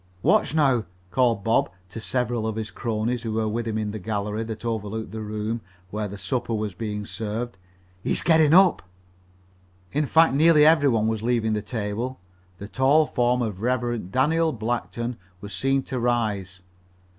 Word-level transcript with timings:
"Watch 0.23 0.55
now!" 0.55 0.85
called 1.11 1.43
Bob 1.43 1.69
to 1.89 1.99
several 1.99 2.47
of 2.47 2.55
his 2.55 2.71
cronies 2.71 3.21
who 3.21 3.33
were 3.33 3.47
with 3.47 3.67
him 3.67 3.77
in 3.77 3.91
the 3.91 3.99
gallery 3.99 4.43
that 4.45 4.65
overlooked 4.65 5.11
the 5.11 5.21
room 5.21 5.61
where 5.91 6.17
supper 6.17 6.55
was 6.55 6.73
being 6.73 7.05
served. 7.05 7.55
"He's 8.01 8.19
getting 8.23 8.51
up." 8.51 8.81
In 9.91 10.07
fact 10.07 10.33
nearly 10.33 10.65
every 10.65 10.89
one 10.89 11.05
was 11.07 11.21
leaving 11.21 11.53
the 11.53 11.61
table. 11.61 12.19
The 12.57 12.67
tall 12.67 13.05
form 13.05 13.43
of 13.43 13.61
Rev. 13.61 14.11
Daniel 14.11 14.51
Blackton 14.51 15.17
was 15.39 15.53
seen 15.53 15.83
to 15.83 15.99
rise. 15.99 16.63